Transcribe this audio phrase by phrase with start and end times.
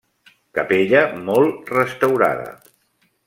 [0.59, 2.47] Capella molt restaurada.